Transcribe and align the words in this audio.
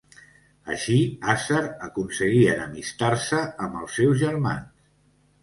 Així, 0.75 0.95
Aser 1.33 1.59
aconseguí 1.89 2.41
enemistar-se 2.55 3.43
amb 3.67 3.79
els 3.83 4.01
seus 4.01 4.19
germans. 4.25 4.91